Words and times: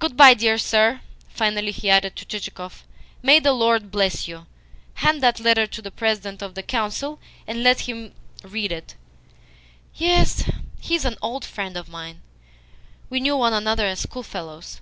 "Good 0.00 0.16
bye, 0.16 0.34
dear 0.34 0.58
sir," 0.58 1.02
finally 1.28 1.70
he 1.70 1.88
added 1.88 2.16
to 2.16 2.24
Chichikov. 2.24 2.82
"May 3.22 3.38
the 3.38 3.52
Lord 3.52 3.92
bless 3.92 4.26
you! 4.26 4.46
Hand 4.94 5.22
that 5.22 5.38
letter 5.38 5.68
to 5.68 5.80
the 5.80 5.92
President 5.92 6.42
of 6.42 6.56
the 6.56 6.64
Council, 6.64 7.20
and 7.46 7.62
let 7.62 7.82
him 7.82 8.12
read 8.42 8.72
it. 8.72 8.96
Yes, 9.94 10.50
he 10.80 10.96
is 10.96 11.04
an 11.04 11.14
old 11.22 11.44
friend 11.44 11.76
of 11.76 11.88
mine. 11.88 12.22
We 13.08 13.20
knew 13.20 13.36
one 13.36 13.52
another 13.52 13.86
as 13.86 14.00
schoolfellows." 14.00 14.80